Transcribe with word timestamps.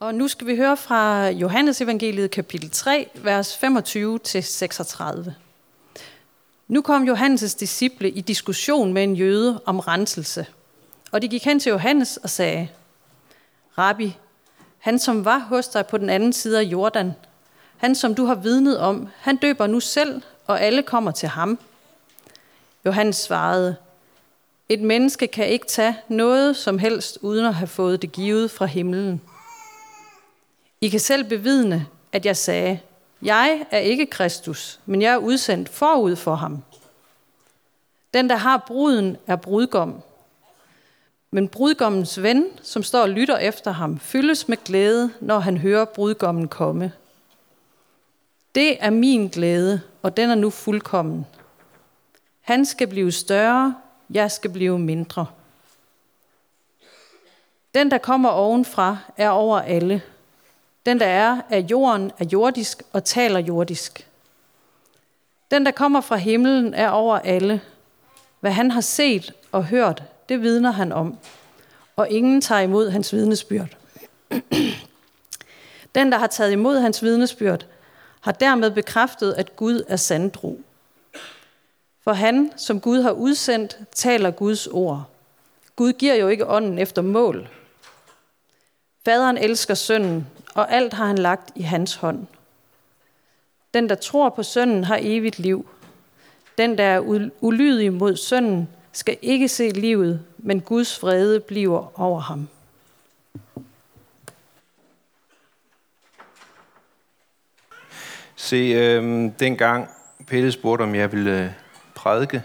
Og 0.00 0.14
nu 0.14 0.28
skal 0.28 0.46
vi 0.46 0.56
høre 0.56 0.76
fra 0.76 1.28
Johannes 1.28 1.80
evangeliet 1.80 2.30
kapitel 2.30 2.70
3, 2.70 3.08
vers 3.14 3.54
25-36. 5.24 5.30
Nu 6.68 6.82
kom 6.82 7.08
Johannes' 7.08 7.58
disciple 7.58 8.10
i 8.10 8.20
diskussion 8.20 8.92
med 8.92 9.02
en 9.02 9.16
jøde 9.16 9.60
om 9.66 9.80
renselse. 9.80 10.46
Og 11.12 11.22
de 11.22 11.28
gik 11.28 11.44
hen 11.44 11.60
til 11.60 11.70
Johannes 11.70 12.16
og 12.16 12.30
sagde, 12.30 12.68
Rabbi, 13.78 14.16
han 14.78 14.98
som 14.98 15.24
var 15.24 15.38
hos 15.38 15.68
dig 15.68 15.86
på 15.86 15.98
den 15.98 16.10
anden 16.10 16.32
side 16.32 16.58
af 16.58 16.62
Jordan, 16.62 17.12
han 17.76 17.94
som 17.94 18.14
du 18.14 18.24
har 18.24 18.34
vidnet 18.34 18.78
om, 18.78 19.08
han 19.18 19.36
døber 19.36 19.66
nu 19.66 19.80
selv, 19.80 20.22
og 20.46 20.60
alle 20.60 20.82
kommer 20.82 21.10
til 21.10 21.28
ham. 21.28 21.58
Johannes 22.84 23.16
svarede, 23.16 23.76
et 24.68 24.80
menneske 24.80 25.26
kan 25.26 25.48
ikke 25.48 25.66
tage 25.66 25.96
noget 26.08 26.56
som 26.56 26.78
helst, 26.78 27.18
uden 27.22 27.46
at 27.46 27.54
have 27.54 27.68
fået 27.68 28.02
det 28.02 28.12
givet 28.12 28.50
fra 28.50 28.66
himlen. 28.66 29.20
I 30.80 30.88
kan 30.88 31.00
selv 31.00 31.24
bevidne, 31.24 31.86
at 32.12 32.26
jeg 32.26 32.36
sagde, 32.36 32.80
jeg 33.22 33.66
er 33.70 33.78
ikke 33.78 34.06
Kristus, 34.06 34.80
men 34.86 35.02
jeg 35.02 35.12
er 35.12 35.16
udsendt 35.16 35.68
forud 35.68 36.16
for 36.16 36.34
ham. 36.34 36.62
Den, 38.14 38.30
der 38.30 38.36
har 38.36 38.64
bruden, 38.66 39.16
er 39.26 39.36
brudgom. 39.36 40.02
Men 41.30 41.48
brudgommens 41.48 42.22
ven, 42.22 42.46
som 42.62 42.82
står 42.82 43.02
og 43.02 43.08
lytter 43.08 43.36
efter 43.36 43.70
ham, 43.70 43.98
fyldes 43.98 44.48
med 44.48 44.56
glæde, 44.64 45.10
når 45.20 45.38
han 45.38 45.56
hører 45.56 45.84
brudgommen 45.84 46.48
komme. 46.48 46.92
Det 48.54 48.84
er 48.84 48.90
min 48.90 49.28
glæde, 49.28 49.80
og 50.02 50.16
den 50.16 50.30
er 50.30 50.34
nu 50.34 50.50
fuldkommen. 50.50 51.26
Han 52.40 52.66
skal 52.66 52.86
blive 52.86 53.12
større, 53.12 53.76
jeg 54.10 54.30
skal 54.30 54.50
blive 54.50 54.78
mindre. 54.78 55.26
Den, 57.74 57.90
der 57.90 57.98
kommer 57.98 58.28
ovenfra, 58.28 58.96
er 59.16 59.30
over 59.30 59.60
alle. 59.60 60.02
Den, 60.86 61.00
der 61.00 61.06
er 61.06 61.40
af 61.50 61.60
jorden, 61.60 62.12
er 62.18 62.24
jordisk 62.24 62.82
og 62.92 63.04
taler 63.04 63.38
jordisk. 63.38 64.08
Den, 65.50 65.66
der 65.66 65.72
kommer 65.72 66.00
fra 66.00 66.16
himlen, 66.16 66.74
er 66.74 66.88
over 66.88 67.18
alle. 67.18 67.60
Hvad 68.40 68.52
han 68.52 68.70
har 68.70 68.80
set 68.80 69.32
og 69.52 69.64
hørt, 69.64 70.02
det 70.28 70.42
vidner 70.42 70.70
han 70.70 70.92
om. 70.92 71.18
Og 71.96 72.08
ingen 72.08 72.40
tager 72.40 72.60
imod 72.60 72.90
hans 72.90 73.12
vidnesbyrd. 73.12 73.76
Den, 75.94 76.12
der 76.12 76.18
har 76.18 76.26
taget 76.26 76.52
imod 76.52 76.78
hans 76.78 77.02
vidnesbyrd, 77.02 77.66
har 78.20 78.32
dermed 78.32 78.70
bekræftet, 78.70 79.32
at 79.32 79.56
Gud 79.56 79.82
er 79.88 79.96
sandtro. 79.96 80.60
For 82.04 82.12
han, 82.12 82.52
som 82.56 82.80
Gud 82.80 83.02
har 83.02 83.10
udsendt, 83.10 83.78
taler 83.94 84.30
Guds 84.30 84.66
ord. 84.66 85.04
Gud 85.76 85.92
giver 85.92 86.14
jo 86.14 86.28
ikke 86.28 86.46
ånden 86.46 86.78
efter 86.78 87.02
mål. 87.02 87.48
Faderen 89.04 89.38
elsker 89.38 89.74
sønnen, 89.74 90.26
og 90.54 90.72
alt 90.72 90.92
har 90.92 91.06
han 91.06 91.18
lagt 91.18 91.50
i 91.54 91.62
hans 91.62 91.94
hånd. 91.94 92.26
Den, 93.74 93.88
der 93.88 93.94
tror 93.94 94.28
på 94.28 94.42
sønnen, 94.42 94.84
har 94.84 94.98
evigt 95.02 95.38
liv. 95.38 95.68
Den, 96.58 96.78
der 96.78 96.84
er 96.84 97.30
ulydig 97.40 97.92
mod 97.92 98.16
sønnen, 98.16 98.68
skal 98.92 99.16
ikke 99.22 99.48
se 99.48 99.68
livet, 99.68 100.24
men 100.38 100.60
Guds 100.60 101.02
vrede 101.02 101.40
bliver 101.40 102.00
over 102.00 102.20
ham. 102.20 102.48
Se, 108.36 108.56
øh, 108.56 109.30
dengang 109.38 109.88
Pelle 110.26 110.52
spurgte, 110.52 110.82
om 110.82 110.94
jeg 110.94 111.12
ville 111.12 111.44
øh, 111.44 111.50
prædike, 111.94 112.42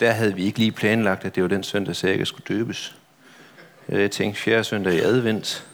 der 0.00 0.10
havde 0.10 0.34
vi 0.34 0.44
ikke 0.44 0.58
lige 0.58 0.72
planlagt, 0.72 1.24
at 1.24 1.34
det 1.34 1.42
var 1.42 1.48
den 1.48 1.62
søndag, 1.62 1.96
så 1.96 2.08
jeg 2.08 2.26
skulle 2.26 2.56
døbes. 2.58 2.96
Øh, 3.88 4.00
jeg 4.00 4.10
tænkte, 4.10 4.40
fjerde 4.40 4.64
søndag 4.64 4.94
i 4.94 5.00
advent, 5.00 5.66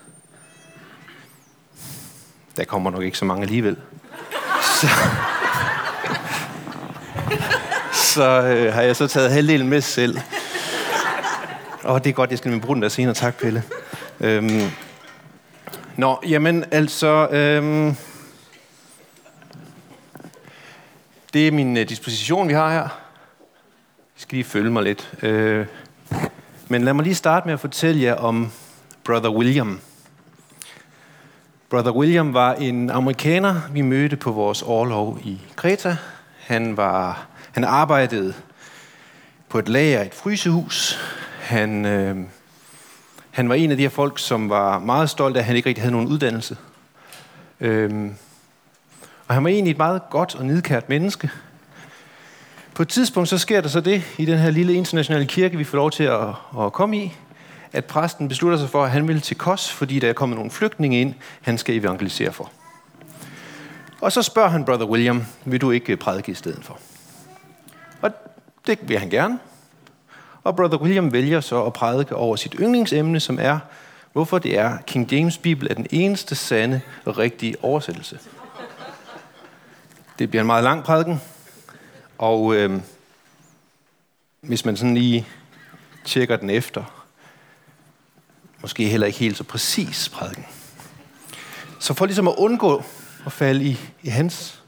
der 2.57 2.65
kommer 2.65 2.91
nok 2.91 3.03
ikke 3.03 3.19
så 3.19 3.25
mange 3.25 3.43
alligevel. 3.43 3.77
Så, 4.63 4.87
så 7.93 8.43
øh, 8.43 8.75
har 8.75 8.83
jeg 8.83 8.97
så 8.97 9.07
taget 9.07 9.33
halvdelen 9.33 9.69
med 9.69 9.81
selv. 9.81 10.19
Og 11.83 12.05
det 12.05 12.11
er 12.11 12.15
godt, 12.15 12.31
jeg 12.31 12.39
skal 12.39 12.51
med 12.51 12.61
bruge 12.61 12.75
den 12.75 12.83
der 12.83 12.89
senere. 12.89 13.15
Tak, 13.15 13.35
Pelle. 13.35 13.63
Øhm, 14.21 14.71
nå, 15.97 16.21
jamen 16.29 16.65
altså... 16.71 17.29
Øhm, 17.29 17.97
det 21.33 21.49
er 21.49 21.53
min 21.53 21.77
øh, 21.77 21.89
disposition, 21.89 22.49
vi 22.49 22.53
har 22.53 22.73
her. 22.73 22.89
I 24.17 24.21
skal 24.21 24.37
lige 24.37 24.45
følge 24.45 24.71
mig 24.71 24.83
lidt. 24.83 25.15
Øh, 25.23 25.67
men 26.69 26.85
lad 26.85 26.95
mig 26.95 27.03
lige 27.03 27.15
starte 27.15 27.47
med 27.47 27.55
at 27.55 27.61
fortælle 27.61 28.03
jer 28.03 28.15
om 28.15 28.53
Brother 29.05 29.31
William. 29.31 29.81
Brother 31.71 31.93
William 31.93 32.35
var 32.35 32.55
en 32.55 32.91
amerikaner, 32.91 33.61
vi 33.73 33.81
mødte 33.81 34.17
på 34.17 34.33
vores 34.33 34.63
årlov 34.63 35.19
i 35.25 35.41
Kreta. 35.57 35.97
Han, 36.39 36.77
var, 36.77 37.27
han 37.53 37.65
arbejdede 37.65 38.35
på 39.49 39.59
et 39.59 39.69
lager 39.69 40.03
i 40.03 40.07
et 40.07 40.15
frysehus. 40.15 40.99
Han, 41.41 41.85
øh, 41.85 42.17
han 43.31 43.49
var 43.49 43.55
en 43.55 43.71
af 43.71 43.77
de 43.77 43.83
her 43.83 43.91
folk, 43.91 44.19
som 44.19 44.51
var 44.51 44.79
meget 44.79 45.11
stolt 45.11 45.37
af, 45.37 45.41
at 45.41 45.47
han 45.47 45.57
ikke 45.57 45.69
rigtig 45.69 45.83
havde 45.83 45.93
nogen 45.93 46.09
uddannelse. 46.09 46.57
Øh, 47.61 48.11
og 49.29 49.35
han 49.35 49.45
var 49.45 49.51
egentlig 49.51 49.71
et 49.71 49.79
meget 49.79 50.03
godt 50.11 50.35
og 50.35 50.47
nidkært 50.47 50.89
menneske. 50.89 51.31
På 52.75 52.83
et 52.83 52.89
tidspunkt 52.89 53.29
så 53.29 53.39
sker 53.39 53.61
der 53.61 53.69
så 53.69 53.81
det 53.81 54.03
i 54.19 54.25
den 54.25 54.39
her 54.39 54.51
lille 54.51 54.75
internationale 54.75 55.27
kirke, 55.27 55.57
vi 55.57 55.65
får 55.65 55.77
lov 55.79 55.91
til 55.91 56.05
at, 56.05 56.29
at 56.61 56.73
komme 56.73 56.99
i, 56.99 57.17
at 57.73 57.85
præsten 57.85 58.29
beslutter 58.29 58.59
sig 58.59 58.71
for, 58.71 58.85
at 58.85 58.91
han 58.91 59.09
vil 59.09 59.21
til 59.21 59.39
Kos, 59.39 59.73
fordi 59.73 59.99
der 59.99 60.09
er 60.09 60.13
kommet 60.13 60.37
nogle 60.37 60.51
flygtninge 60.51 61.01
ind, 61.01 61.15
han 61.43 61.59
skal 61.59 61.75
evangelisere 61.75 62.33
for. 62.33 62.51
Og 64.01 64.13
så 64.13 64.23
spørger 64.23 64.49
han 64.49 64.65
Brother 64.65 64.87
William, 64.87 65.25
vil 65.45 65.61
du 65.61 65.71
ikke 65.71 65.93
øh, 65.93 65.99
prædike 65.99 66.33
i 66.33 66.35
stedet 66.35 66.65
for? 66.65 66.79
Og 68.03 68.11
det 68.67 68.79
vil 68.83 68.99
han 68.99 69.11
gerne. 69.11 69.39
Og 70.45 70.57
Brother 70.57 70.79
William 70.79 71.13
vælger 71.13 71.41
så 71.41 71.65
at 71.65 71.73
prædike 71.73 72.17
over 72.17 72.37
sit 72.37 72.55
yndlingsemne, 72.61 73.21
som 73.21 73.39
er, 73.41 73.59
hvorfor 74.13 74.39
det 74.39 74.59
er 74.59 74.79
King 74.87 75.13
James 75.13 75.39
Bibel 75.39 75.71
er 75.71 75.75
den 75.75 75.87
eneste 75.91 76.35
sande 76.35 76.81
og 77.05 77.19
rigtige 77.19 77.57
oversættelse. 77.63 78.19
Det 80.19 80.31
bliver 80.31 80.41
en 80.41 80.47
meget 80.47 80.65
lang 80.65 80.85
prædiken, 80.85 81.21
og 82.19 82.55
øh, 82.55 82.81
hvis 84.41 84.65
man 84.65 84.77
sådan 84.77 84.95
lige 84.95 85.27
tjekker 86.05 86.37
den 86.37 86.51
efter, 86.51 87.06
måske 88.67 88.89
heller 88.89 89.07
ikke 89.07 89.19
helt 89.19 89.37
så 89.37 89.45
præcis 89.45 90.09
prædiken. 90.09 90.45
Så 91.81 91.95
for 91.95 92.07
ligesom 92.07 92.29
at 92.29 92.35
undgå 92.39 92.85
at 93.27 93.33
falde 93.33 93.65
i, 93.65 93.79
i 94.03 94.09
hans 94.09 94.63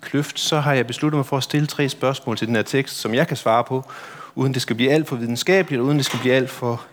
kløft, 0.00 0.40
så 0.40 0.60
har 0.60 0.72
jeg 0.72 0.86
besluttet 0.86 1.16
mig 1.16 1.26
for 1.26 1.36
at 1.36 1.42
stille 1.42 1.66
tre 1.66 1.88
spørgsmål 1.88 2.36
til 2.36 2.46
den 2.46 2.56
her 2.56 2.62
tekst, 2.62 2.96
som 2.96 3.14
jeg 3.14 3.28
kan 3.28 3.36
svare 3.36 3.64
på, 3.64 3.90
uden 4.34 4.54
det 4.54 4.62
skal 4.62 4.76
blive 4.76 4.90
alt 4.90 5.08
for 5.08 5.16
videnskabeligt, 5.16 5.80
og 5.80 5.86
uden 5.86 5.96
det 5.96 6.06
skal 6.06 6.18
blive 6.18 6.34
alt 6.34 6.50
for 6.50 6.84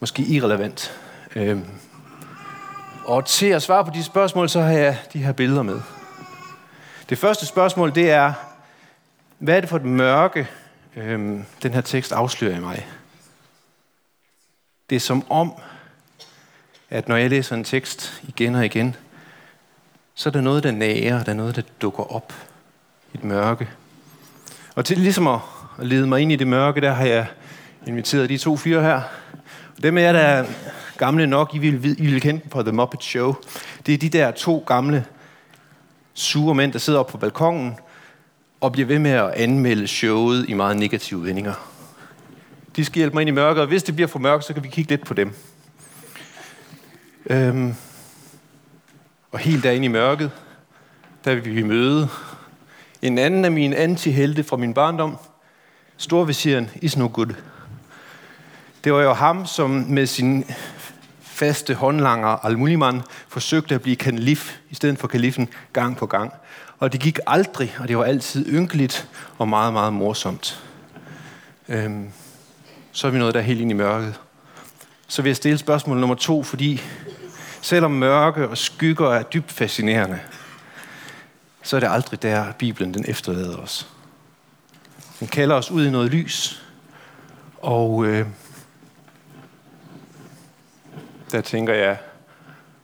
måske 0.00 0.22
irrelevant. 0.22 0.92
Øhm. 1.36 1.64
Og 3.04 3.24
til 3.24 3.46
at 3.46 3.62
svare 3.62 3.84
på 3.84 3.90
de 3.94 4.04
spørgsmål, 4.04 4.48
så 4.48 4.60
har 4.60 4.72
jeg 4.72 4.98
de 5.12 5.18
her 5.18 5.32
billeder 5.32 5.62
med. 5.62 5.80
Det 7.08 7.18
første 7.18 7.46
spørgsmål, 7.46 7.94
det 7.94 8.10
er, 8.10 8.32
hvad 9.38 9.56
er 9.56 9.60
det 9.60 9.68
for 9.68 9.76
et 9.76 9.84
mørke, 9.84 10.48
øhm, 10.96 11.44
den 11.62 11.74
her 11.74 11.80
tekst 11.80 12.12
afslører 12.12 12.56
i 12.56 12.60
mig? 12.60 12.86
Det 14.90 14.96
er 14.96 15.00
som 15.00 15.24
om, 15.30 15.52
at 16.90 17.08
når 17.08 17.16
jeg 17.16 17.30
læser 17.30 17.56
en 17.56 17.64
tekst 17.64 18.22
igen 18.28 18.54
og 18.54 18.64
igen, 18.64 18.96
så 20.14 20.28
er 20.28 20.32
der 20.32 20.40
noget, 20.40 20.62
der 20.62 20.70
nærer, 20.70 21.24
der 21.24 21.32
er 21.32 21.36
noget, 21.36 21.56
der 21.56 21.62
dukker 21.82 22.14
op 22.14 22.32
i 23.12 23.16
et 23.16 23.24
mørke. 23.24 23.68
Og 24.74 24.84
til 24.84 24.98
ligesom 24.98 25.26
at 25.26 25.40
lede 25.78 26.06
mig 26.06 26.20
ind 26.20 26.32
i 26.32 26.36
det 26.36 26.46
mørke, 26.46 26.80
der 26.80 26.92
har 26.92 27.06
jeg 27.06 27.26
inviteret 27.86 28.28
de 28.28 28.38
to 28.38 28.56
fyre 28.56 28.82
her. 28.82 29.00
Dem 29.82 29.98
af 29.98 30.02
jer, 30.02 30.12
der 30.12 30.20
er 30.20 30.46
gamle 30.98 31.26
nok, 31.26 31.54
I 31.54 31.58
vil, 31.58 32.00
I 32.00 32.06
vil 32.06 32.20
kende 32.20 32.40
dem 32.40 32.50
fra 32.50 32.62
The 32.62 32.72
Muppet 32.72 33.02
Show. 33.02 33.34
Det 33.86 33.94
er 33.94 33.98
de 33.98 34.08
der 34.08 34.30
to 34.30 34.64
gamle 34.66 35.04
sure 36.14 36.54
mænd, 36.54 36.72
der 36.72 36.78
sidder 36.78 36.98
oppe 36.98 37.12
på 37.12 37.18
balkongen 37.18 37.76
og 38.60 38.72
bliver 38.72 38.86
ved 38.86 38.98
med 38.98 39.10
at 39.10 39.30
anmelde 39.30 39.86
showet 39.86 40.48
i 40.48 40.54
meget 40.54 40.76
negative 40.76 41.24
vendinger. 41.24 41.54
De 42.76 42.84
skal 42.84 42.96
hjælpe 42.96 43.14
mig 43.14 43.20
ind 43.20 43.28
i 43.28 43.32
mørket, 43.32 43.60
og 43.60 43.68
hvis 43.68 43.82
det 43.82 43.94
bliver 43.94 44.08
for 44.08 44.18
mørkt, 44.18 44.44
så 44.44 44.54
kan 44.54 44.62
vi 44.62 44.68
kigge 44.68 44.90
lidt 44.90 45.04
på 45.04 45.14
dem. 45.14 45.34
Øhm, 47.30 47.74
og 49.32 49.38
helt 49.38 49.64
derinde 49.64 49.84
i 49.84 49.88
mørket, 49.88 50.30
der 51.24 51.34
vil 51.34 51.56
vi 51.56 51.62
møde 51.62 52.08
en 53.02 53.18
anden 53.18 53.44
af 53.44 53.52
mine 53.52 53.76
antihelte 53.76 54.44
fra 54.44 54.56
min 54.56 54.74
barndom, 54.74 55.16
Storvisieren 55.96 56.70
Isnogud. 56.82 57.26
good. 57.26 57.36
Det 58.84 58.92
var 58.92 59.02
jo 59.02 59.12
ham, 59.12 59.46
som 59.46 59.70
med 59.70 60.06
sin 60.06 60.44
faste 61.20 61.74
håndlanger 61.74 62.28
Al-Muliman 62.28 63.02
forsøgte 63.28 63.74
at 63.74 63.82
blive 63.82 63.96
kalif 63.96 64.58
i 64.70 64.74
stedet 64.74 64.98
for 64.98 65.08
kalifen 65.08 65.48
gang 65.72 65.96
på 65.96 66.06
gang. 66.06 66.32
Og 66.78 66.92
det 66.92 67.00
gik 67.00 67.18
aldrig, 67.26 67.76
og 67.78 67.88
det 67.88 67.98
var 67.98 68.04
altid 68.04 68.46
ynkeligt 68.52 69.08
og 69.38 69.48
meget, 69.48 69.72
meget 69.72 69.92
morsomt. 69.92 70.62
Øhm, 71.68 72.08
så 72.92 73.06
er 73.06 73.10
vi 73.10 73.18
nået 73.18 73.34
der 73.34 73.40
helt 73.40 73.60
ind 73.60 73.70
i 73.70 73.74
mørket. 73.74 74.14
Så 75.08 75.22
vil 75.22 75.28
jeg 75.28 75.36
stille 75.36 75.58
spørgsmål 75.58 75.98
nummer 75.98 76.16
to, 76.16 76.42
fordi 76.42 76.82
Selvom 77.66 77.90
mørke 77.90 78.48
og 78.48 78.58
skygger 78.58 79.08
er 79.08 79.22
dybt 79.22 79.52
fascinerende, 79.52 80.20
så 81.62 81.76
er 81.76 81.80
det 81.80 81.88
aldrig 81.90 82.22
der, 82.22 82.52
Bibelen 82.52 82.94
den 82.94 83.04
efterlader 83.08 83.56
os. 83.56 83.88
Den 85.20 85.28
kalder 85.28 85.54
os 85.54 85.70
ud 85.70 85.86
i 85.86 85.90
noget 85.90 86.10
lys, 86.10 86.64
og 87.62 88.06
øh, 88.06 88.26
der 91.32 91.40
tænker 91.40 91.74
jeg, 91.74 91.98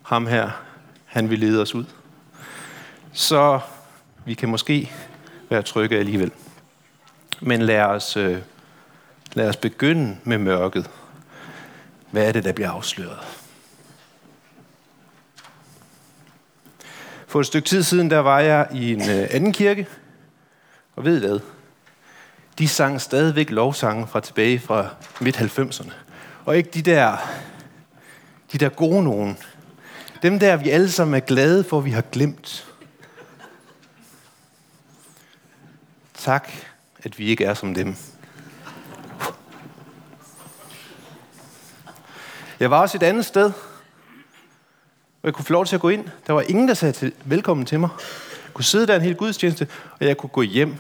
ham 0.03 0.27
her, 0.27 0.51
han 1.05 1.31
vil 1.31 1.39
lede 1.39 1.63
os 1.63 1.75
ud. 1.75 1.85
Så 3.13 3.61
vi 4.25 4.35
kan 4.35 4.49
måske 4.49 4.93
være 5.51 5.63
trygge 5.63 5.99
alligevel. 5.99 6.33
Men 7.41 7.63
lad 7.63 7.83
os, 7.83 8.17
øh, 8.17 8.39
lad 9.33 9.49
os 9.49 9.57
begynde 9.57 10.19
med 10.25 10.39
mørket. 10.39 10.91
Hvad 12.11 12.29
er 12.29 12.33
det, 12.33 12.45
der 12.45 12.53
bliver 12.53 12.71
afsløret? 12.71 13.42
For 17.33 17.41
et 17.41 17.47
stykke 17.47 17.69
tid 17.69 17.83
siden, 17.83 18.11
der 18.11 18.19
var 18.19 18.41
jeg 18.41 18.69
i 18.73 18.93
en 18.93 19.01
øh, 19.11 19.29
anden 19.31 19.53
kirke, 19.53 19.87
og 20.97 21.05
ved 21.05 21.21
hvad? 21.21 21.41
De 22.59 22.69
sang 22.69 23.01
stadigvæk 23.01 23.51
lovsange 23.51 24.07
fra 24.07 24.21
tilbage 24.21 24.59
fra 24.59 24.89
midt-90'erne. 25.21 25.93
Og 26.45 26.57
ikke 26.57 26.71
de 26.71 26.83
der, 26.83 27.17
de 28.53 28.59
der 28.59 28.69
gode 28.69 29.05
nogen. 29.05 29.39
Dem 30.23 30.39
der, 30.39 30.57
vi 30.57 30.71
alle 30.71 30.91
sammen 30.91 31.15
er 31.15 31.21
glade 31.21 31.65
for, 31.65 31.81
vi 31.81 31.91
har 31.91 32.03
glemt. 32.03 32.75
Tak, 36.15 36.49
at 37.03 37.19
vi 37.19 37.27
ikke 37.27 37.45
er 37.45 37.55
som 37.55 37.75
dem. 37.75 37.97
Jeg 42.61 42.71
var 42.71 42.81
også 42.81 42.99
et 42.99 43.03
andet 43.03 43.25
sted, 43.25 43.53
og 45.23 45.27
jeg 45.27 45.35
kunne 45.35 45.45
få 45.45 45.53
lov 45.53 45.67
til 45.67 45.75
at 45.75 45.81
gå 45.81 45.89
ind. 45.89 46.09
Der 46.27 46.33
var 46.33 46.41
ingen, 46.41 46.69
der 46.69 46.75
sagde 46.75 46.93
til, 46.93 47.13
velkommen 47.25 47.67
til 47.67 47.81
mig. 47.81 47.91
Jeg 48.45 48.55
kunne 48.55 48.65
sidde 48.65 48.87
der 48.87 48.97
en 48.97 49.03
hel 49.03 49.15
gudstjeneste, 49.15 49.69
og 50.01 50.07
jeg 50.07 50.17
kunne 50.17 50.31
gå 50.31 50.43
hjem, 50.43 50.77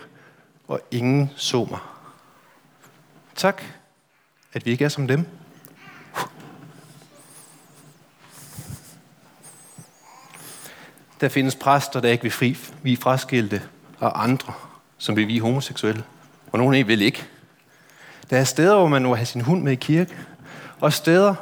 og 0.68 0.80
ingen 0.90 1.30
så 1.36 1.66
mig. 1.70 1.78
Tak, 3.36 3.62
at 4.52 4.66
vi 4.66 4.70
ikke 4.70 4.84
er 4.84 4.88
som 4.88 5.08
dem. 5.08 5.26
Der 11.20 11.28
findes 11.28 11.56
præster, 11.56 12.00
der 12.00 12.08
ikke 12.08 12.22
vil 12.22 12.32
fri, 12.32 12.56
vi 12.82 12.96
fraskilte, 12.96 13.62
og 13.98 14.22
andre, 14.22 14.52
som 14.98 15.16
vil 15.16 15.28
vi 15.28 15.38
homoseksuelle. 15.38 16.04
Og 16.52 16.58
nogen 16.58 16.74
af 16.74 16.86
vil 16.88 17.02
ikke. 17.02 17.26
Der 18.30 18.38
er 18.38 18.44
steder, 18.44 18.74
hvor 18.74 18.88
man 18.88 19.02
må 19.02 19.14
have 19.14 19.26
sin 19.26 19.40
hund 19.40 19.62
med 19.62 19.72
i 19.72 19.76
kirke, 19.76 20.16
og 20.80 20.92
steder, 20.92 21.34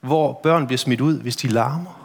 hvor 0.00 0.40
børn 0.42 0.66
bliver 0.66 0.78
smidt 0.78 1.00
ud, 1.00 1.20
hvis 1.20 1.36
de 1.36 1.48
larmer. 1.48 1.97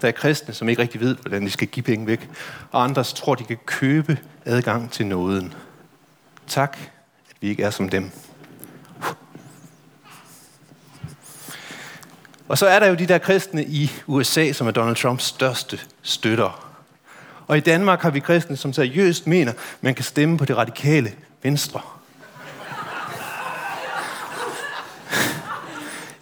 Der 0.00 0.08
er 0.08 0.12
kristne, 0.12 0.54
som 0.54 0.68
ikke 0.68 0.82
rigtig 0.82 1.00
ved, 1.00 1.16
hvordan 1.16 1.42
de 1.42 1.50
skal 1.50 1.68
give 1.68 1.82
penge 1.82 2.06
væk, 2.06 2.30
og 2.70 2.84
andre 2.84 3.04
tror, 3.04 3.34
de 3.34 3.44
kan 3.44 3.58
købe 3.66 4.18
adgang 4.44 4.90
til 4.90 5.06
nåden. 5.06 5.54
Tak, 6.46 6.78
at 7.30 7.36
vi 7.40 7.48
ikke 7.48 7.62
er 7.62 7.70
som 7.70 7.88
dem. 7.88 8.10
Og 12.48 12.58
så 12.58 12.66
er 12.66 12.78
der 12.78 12.86
jo 12.86 12.94
de 12.94 13.06
der 13.06 13.18
kristne 13.18 13.64
i 13.64 13.92
USA, 14.06 14.52
som 14.52 14.66
er 14.66 14.70
Donald 14.70 14.96
Trumps 14.96 15.24
største 15.24 15.80
støtter. 16.02 16.76
Og 17.46 17.56
i 17.56 17.60
Danmark 17.60 18.00
har 18.02 18.10
vi 18.10 18.20
kristne, 18.20 18.56
som 18.56 18.72
seriøst 18.72 19.26
mener, 19.26 19.52
man 19.80 19.94
kan 19.94 20.04
stemme 20.04 20.38
på 20.38 20.44
det 20.44 20.56
radikale 20.56 21.12
venstre. 21.42 21.80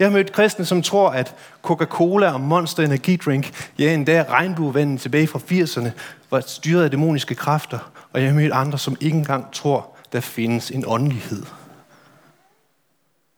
Jeg 0.03 0.11
har 0.11 0.17
mødt 0.17 0.33
kristne, 0.33 0.65
som 0.65 0.83
tror, 0.83 1.11
at 1.11 1.35
Coca-Cola 1.63 2.33
og 2.33 2.41
Monster 2.41 2.83
Energy 2.83 3.21
Drink, 3.25 3.71
ja 3.79 3.95
endda 3.95 4.25
regnbuevandet 4.29 5.01
tilbage 5.01 5.27
fra 5.27 5.39
80'erne, 5.39 5.91
var 6.31 6.41
styret 6.41 6.85
af 6.85 6.91
dæmoniske 6.91 7.35
kræfter. 7.35 7.93
Og 8.13 8.21
jeg 8.21 8.29
har 8.29 8.35
mødt 8.35 8.53
andre, 8.53 8.79
som 8.79 8.97
ikke 9.01 9.17
engang 9.17 9.53
tror, 9.53 9.97
der 10.13 10.21
findes 10.21 10.71
en 10.71 10.85
åndelighed. 10.87 11.43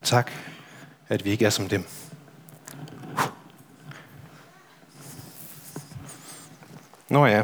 Tak, 0.02 0.30
at 1.08 1.24
vi 1.24 1.30
ikke 1.30 1.46
er 1.46 1.50
som 1.50 1.68
dem. 1.68 1.86
Nå 7.08 7.26
ja, 7.26 7.42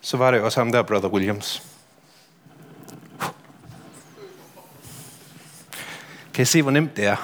så 0.00 0.16
var 0.16 0.30
det 0.30 0.40
også 0.40 0.60
ham 0.60 0.72
der, 0.72 0.82
Brother 0.82 1.08
Williams. 1.08 1.69
Kan 6.34 6.42
I 6.42 6.46
se, 6.46 6.62
hvor 6.62 6.70
nemt 6.70 6.96
det 6.96 7.06
er? 7.06 7.16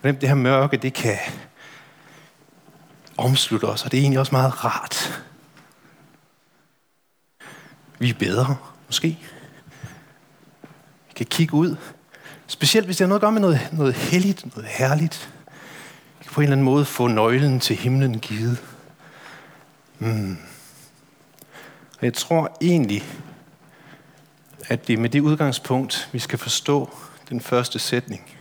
Hvor 0.00 0.08
nemt 0.08 0.20
det 0.20 0.28
her 0.28 0.36
mørke, 0.36 0.76
det 0.76 0.94
kan 0.94 1.18
omslutte 3.16 3.64
os, 3.64 3.84
og 3.84 3.92
det 3.92 3.98
er 3.98 4.02
egentlig 4.02 4.20
også 4.20 4.34
meget 4.34 4.64
rart. 4.64 5.22
Vi 7.98 8.10
er 8.10 8.14
bedre, 8.14 8.56
måske. 8.86 9.18
Vi 11.08 11.12
kan 11.16 11.26
kigge 11.26 11.54
ud. 11.54 11.76
Specielt 12.46 12.86
hvis 12.86 12.96
det 12.96 13.04
har 13.04 13.08
noget 13.08 13.18
at 13.18 13.22
gøre 13.22 13.32
med 13.32 13.40
noget, 13.40 13.68
noget 13.72 13.94
helligt, 13.94 14.56
noget 14.56 14.70
herligt. 14.70 15.30
Vi 16.18 16.24
kan 16.24 16.32
på 16.32 16.40
en 16.40 16.44
eller 16.44 16.54
anden 16.54 16.64
måde 16.64 16.84
få 16.84 17.06
nøglen 17.06 17.60
til 17.60 17.76
himlen 17.76 18.20
givet. 18.20 18.64
Mm. 19.98 20.38
Og 21.98 22.04
jeg 22.04 22.14
tror 22.14 22.56
egentlig, 22.60 23.04
at 24.68 24.86
det 24.86 24.92
er 24.92 24.98
med 24.98 25.10
det 25.10 25.20
udgangspunkt, 25.20 26.08
vi 26.12 26.18
skal 26.18 26.38
forstå 26.38 26.96
den 27.28 27.40
første 27.40 27.78
sætning. 27.78 28.36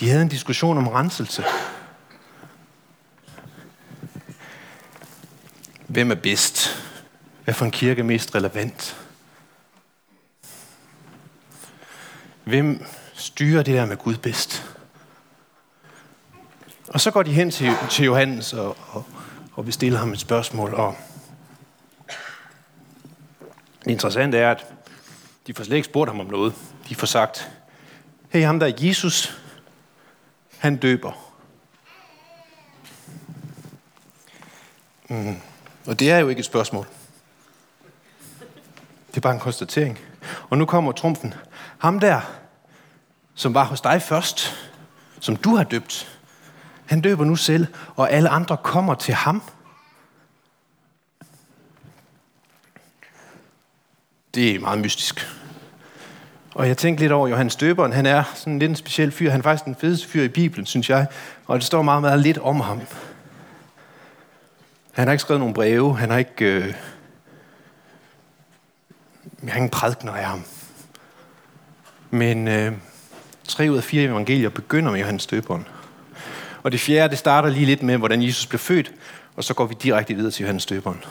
De 0.00 0.08
havde 0.08 0.22
en 0.22 0.28
diskussion 0.28 0.78
om 0.78 0.88
renselse. 0.88 1.44
Hvem 5.86 6.10
er 6.10 6.14
bedst? 6.14 6.82
Hvad 7.44 7.54
for 7.54 7.64
en 7.64 7.70
kirke 7.70 8.00
er 8.00 8.04
mest 8.04 8.34
relevant? 8.34 8.96
Hvem 12.44 12.84
styrer 13.14 13.62
det 13.62 13.74
der 13.74 13.86
med 13.86 13.96
Gud 13.96 14.16
bedst? 14.16 14.76
Og 16.88 17.00
så 17.00 17.10
går 17.10 17.22
de 17.22 17.32
hen 17.32 17.50
til, 17.50 17.72
til 17.90 18.04
Johannes 18.04 18.52
og, 18.52 18.76
og, 18.88 19.04
og 19.52 19.66
vil 19.66 19.72
stille 19.72 19.98
ham 19.98 20.12
et 20.12 20.20
spørgsmål. 20.20 20.74
Og 20.74 20.96
det 23.84 23.90
interessante 23.90 24.38
er, 24.38 24.50
at 24.50 24.66
de 25.46 25.54
får 25.54 25.64
slet 25.64 25.76
ikke 25.76 25.86
spurgt 25.86 26.10
ham 26.10 26.20
om 26.20 26.26
noget. 26.26 26.54
De 26.88 26.94
får 26.94 27.06
sagt, 27.06 27.50
hey, 28.28 28.44
ham 28.44 28.58
der 28.58 28.66
er 28.66 28.72
Jesus, 28.80 29.40
han 30.58 30.76
døber. 30.76 31.12
Mm. 35.08 35.36
Og 35.86 35.98
det 35.98 36.10
er 36.10 36.18
jo 36.18 36.28
ikke 36.28 36.40
et 36.40 36.46
spørgsmål. 36.46 36.86
Det 39.08 39.16
er 39.16 39.20
bare 39.20 39.34
en 39.34 39.40
konstatering. 39.40 39.98
Og 40.50 40.58
nu 40.58 40.66
kommer 40.66 40.92
trumfen. 40.92 41.34
Ham 41.78 42.00
der, 42.00 42.20
som 43.34 43.54
var 43.54 43.64
hos 43.64 43.80
dig 43.80 44.02
først, 44.02 44.54
som 45.20 45.36
du 45.36 45.56
har 45.56 45.64
døbt, 45.64 46.18
han 46.86 47.00
døber 47.00 47.24
nu 47.24 47.36
selv, 47.36 47.66
og 47.96 48.10
alle 48.10 48.28
andre 48.28 48.56
kommer 48.56 48.94
til 48.94 49.14
ham. 49.14 49.42
Det 54.34 54.54
er 54.54 54.60
meget 54.60 54.78
mystisk. 54.78 55.26
Og 56.56 56.68
jeg 56.68 56.76
tænkte 56.76 57.04
lidt 57.04 57.12
over 57.12 57.28
Johannes 57.28 57.56
Døberen. 57.56 57.92
Han 57.92 58.06
er 58.06 58.22
sådan 58.34 58.58
lidt 58.58 58.70
en 58.70 58.76
speciel 58.76 59.12
fyr. 59.12 59.30
Han 59.30 59.40
er 59.40 59.42
faktisk 59.42 59.64
den 59.64 59.74
fedeste 59.74 60.08
fyr 60.08 60.22
i 60.22 60.28
Bibelen, 60.28 60.66
synes 60.66 60.90
jeg. 60.90 61.06
Og 61.46 61.58
det 61.58 61.66
står 61.66 61.82
meget, 61.82 62.02
meget 62.02 62.20
lidt 62.20 62.38
om 62.38 62.60
ham. 62.60 62.80
Han 64.92 65.06
har 65.06 65.12
ikke 65.12 65.20
skrevet 65.20 65.40
nogen 65.40 65.54
breve. 65.54 65.96
Han 65.96 66.10
har 66.10 66.18
ikke... 66.18 66.44
Øh... 66.44 66.74
Jeg 69.42 69.52
har 69.52 69.56
ingen 69.56 69.70
prædikner 69.70 70.12
af 70.12 70.24
ham. 70.24 70.44
Men 72.10 72.48
øh, 72.48 72.72
tre 73.48 73.68
ud 73.70 73.76
af 73.76 73.84
fire 73.84 74.02
evangelier 74.02 74.48
begynder 74.48 74.90
med 74.92 75.00
Johannes 75.00 75.26
Døberen. 75.26 75.66
Og 76.62 76.72
det 76.72 76.80
fjerde, 76.80 77.10
det 77.10 77.18
starter 77.18 77.48
lige 77.48 77.66
lidt 77.66 77.82
med, 77.82 77.96
hvordan 77.96 78.22
Jesus 78.22 78.46
blev 78.46 78.58
født, 78.58 78.92
og 79.36 79.44
så 79.44 79.54
går 79.54 79.66
vi 79.66 79.74
direkte 79.82 80.14
videre 80.14 80.30
til 80.30 80.42
Johannes 80.42 80.66
Døberen. 80.66 81.04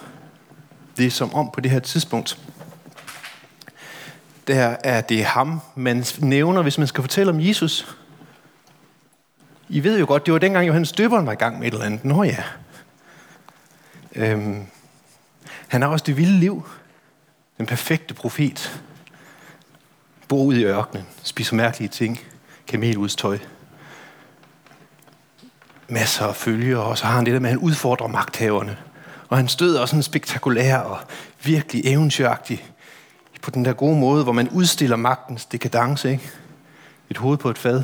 Det 0.98 1.06
er 1.06 1.12
som 1.12 1.34
om 1.34 1.52
på 1.54 1.62
det 1.62 1.72
her 1.72 1.80
tidspunkt, 1.80 2.40
der 4.48 4.76
er 4.84 5.02
det 5.02 5.26
ham, 5.26 5.62
man 5.76 6.06
nævner, 6.20 6.62
hvis 6.62 6.78
man 6.78 6.88
skal 6.88 7.02
fortælle 7.02 7.32
om 7.32 7.40
Jesus. 7.40 7.96
I 9.70 9.84
ved 9.84 10.00
jo 10.00 10.06
godt, 10.06 10.26
det 10.26 10.34
var 10.34 10.40
dengang 10.40 10.68
Johannes 10.68 10.92
Døberen 10.92 11.26
var 11.26 11.32
i 11.32 11.36
gang 11.36 11.60
med 11.60 11.68
et 11.68 11.74
eller 11.74 11.86
andet. 11.86 12.06
Nå 12.06 12.24
ja. 12.24 12.44
Øhm, 14.16 14.66
han 15.68 15.82
har 15.82 15.90
også 15.90 16.04
det 16.08 16.18
vilde 16.18 16.40
liv. 16.40 16.68
Den 17.58 17.66
perfekte 17.66 18.14
profet. 18.14 18.82
Bor 20.28 20.44
ud 20.44 20.56
i 20.56 20.64
ørkenen. 20.64 21.06
Spiser 21.24 21.56
mærkelige 21.56 21.90
ting. 21.90 22.20
Kameludstøj. 22.68 23.38
Masser 25.88 26.26
af 26.26 26.36
følgere. 26.36 26.84
Og 26.84 26.98
så 26.98 27.06
har 27.06 27.16
han 27.16 27.26
det 27.26 27.34
der 27.34 27.40
med, 27.40 27.50
at 27.50 27.54
han 27.54 27.64
udfordrer 27.64 28.08
magthaverne. 28.08 28.78
Og 29.30 29.38
han 29.38 29.48
støder 29.48 29.82
også 29.82 29.92
sådan 29.92 30.04
spektakulær 30.04 30.78
og 30.78 31.00
virkelig 31.44 31.86
eventyragtig 31.86 32.75
på 33.46 33.52
den 33.52 33.66
der 33.66 33.74
gode 33.74 34.00
måde, 34.00 34.24
hvor 34.24 34.34
man 34.34 34.50
udstiller 34.50 34.96
magtens 34.96 35.46
dekadence, 35.46 36.12
ikke? 36.12 36.32
Et 37.10 37.18
hoved 37.18 37.38
på 37.38 37.50
et 37.50 37.58
fad 37.58 37.84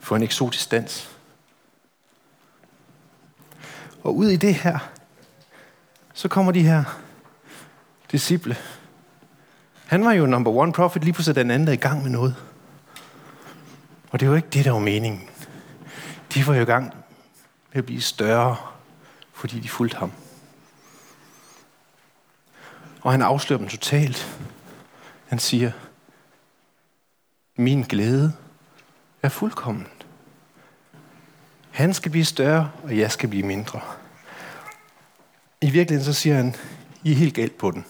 for 0.00 0.16
en 0.16 0.22
eksotisk 0.22 0.70
dans. 0.70 1.10
Og 4.02 4.16
ud 4.16 4.28
i 4.28 4.36
det 4.36 4.54
her, 4.54 4.78
så 6.14 6.28
kommer 6.28 6.52
de 6.52 6.62
her 6.62 6.84
disciple. 8.12 8.56
Han 9.86 10.04
var 10.04 10.12
jo 10.12 10.26
number 10.26 10.50
one 10.50 10.72
prophet, 10.72 11.04
lige 11.04 11.12
pludselig 11.12 11.36
den 11.36 11.50
anden, 11.50 11.66
der 11.66 11.72
i 11.72 11.76
gang 11.76 12.02
med 12.02 12.10
noget. 12.10 12.36
Og 14.10 14.20
det 14.20 14.30
var 14.30 14.36
ikke 14.36 14.48
det, 14.52 14.64
der 14.64 14.70
var 14.70 14.78
meningen. 14.78 15.28
De 16.34 16.46
var 16.46 16.54
jo 16.54 16.62
i 16.62 16.64
gang 16.64 16.84
med 17.72 17.78
at 17.78 17.86
blive 17.86 18.00
større, 18.00 18.56
fordi 19.32 19.60
de 19.60 19.68
fulgte 19.68 19.96
ham. 19.96 20.12
Og 23.00 23.10
han 23.10 23.22
afslører 23.22 23.58
dem 23.58 23.68
totalt. 23.68 24.38
Han 25.26 25.38
siger, 25.38 25.72
min 27.56 27.82
glæde 27.82 28.32
er 29.22 29.28
fuldkommen. 29.28 29.86
Han 31.70 31.94
skal 31.94 32.10
blive 32.10 32.24
større, 32.24 32.70
og 32.82 32.98
jeg 32.98 33.12
skal 33.12 33.28
blive 33.28 33.46
mindre. 33.46 33.80
I 35.60 35.70
virkeligheden 35.70 36.14
så 36.14 36.20
siger 36.20 36.36
han, 36.36 36.54
I 37.04 37.12
er 37.12 37.16
helt 37.16 37.34
galt 37.34 37.58
på 37.58 37.70
den. 37.70 37.84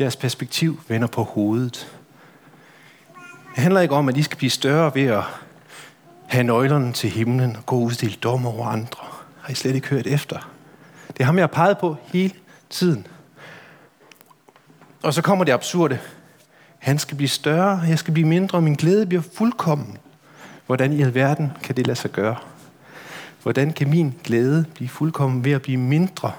Jeres 0.00 0.16
perspektiv 0.16 0.80
vender 0.88 1.08
på 1.08 1.22
hovedet. 1.22 1.98
Det 3.54 3.62
handler 3.62 3.80
ikke 3.80 3.94
om, 3.94 4.08
at 4.08 4.16
I 4.16 4.22
skal 4.22 4.38
blive 4.38 4.50
større 4.50 4.94
ved 4.94 5.02
at 5.02 5.22
have 6.28 6.44
nøglerne 6.44 6.92
til 6.92 7.10
himlen 7.10 7.56
og 7.56 7.66
gå 7.66 7.76
og 7.76 7.82
udstille 7.82 8.16
dom 8.16 8.46
over 8.46 8.66
andre. 8.66 9.06
Har 9.40 9.52
I 9.52 9.54
slet 9.54 9.74
ikke 9.74 9.88
hørt 9.88 10.06
efter? 10.06 10.52
Det 11.08 11.20
er 11.20 11.24
ham, 11.24 11.36
jeg 11.36 11.42
har 11.42 11.46
peget 11.54 11.78
på 11.78 11.96
hele 12.04 12.34
tiden. 12.70 13.06
Og 15.02 15.14
så 15.14 15.22
kommer 15.22 15.44
det 15.44 15.52
absurde. 15.52 15.98
Han 16.78 16.98
skal 16.98 17.16
blive 17.16 17.28
større, 17.28 17.80
jeg 17.88 17.98
skal 17.98 18.12
blive 18.12 18.28
mindre, 18.28 18.58
og 18.58 18.62
min 18.62 18.74
glæde 18.74 19.06
bliver 19.06 19.22
fuldkommen. 19.34 19.98
Hvordan 20.66 20.92
i 20.92 21.02
alverden 21.02 21.52
kan 21.62 21.76
det 21.76 21.86
lade 21.86 21.98
sig 21.98 22.10
gøre? 22.10 22.36
Hvordan 23.42 23.72
kan 23.72 23.90
min 23.90 24.14
glæde 24.24 24.64
blive 24.74 24.88
fuldkommen 24.88 25.44
ved 25.44 25.52
at 25.52 25.62
blive 25.62 25.78
mindre? 25.78 26.32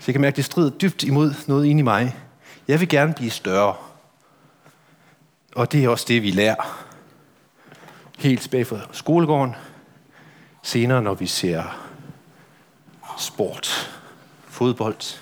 Så 0.00 0.04
jeg 0.06 0.14
kan 0.14 0.20
mærke, 0.20 0.32
at 0.32 0.36
det 0.36 0.44
strider 0.44 0.70
dybt 0.70 1.02
imod 1.02 1.34
noget 1.46 1.64
inde 1.66 1.80
i 1.80 1.82
mig. 1.82 2.16
Jeg 2.68 2.80
vil 2.80 2.88
gerne 2.88 3.14
blive 3.14 3.30
større. 3.30 3.74
Og 5.54 5.72
det 5.72 5.84
er 5.84 5.88
også 5.88 6.04
det, 6.08 6.22
vi 6.22 6.30
lærer. 6.30 6.86
Helt 8.18 8.40
tilbage 8.40 8.64
fra 8.64 8.80
skolegården. 8.92 9.54
Senere, 10.62 11.02
når 11.02 11.14
vi 11.14 11.26
ser 11.26 11.62
sport, 13.18 13.90
fodbold, 14.48 15.18